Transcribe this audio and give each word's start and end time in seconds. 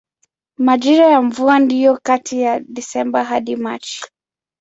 Majira 0.57 1.05
ya 1.07 1.21
mvua 1.21 1.59
ndiyo 1.59 1.99
kati 2.03 2.41
ya 2.41 2.59
Desemba 2.59 3.23
hadi 3.23 3.55
Machi. 3.55 4.05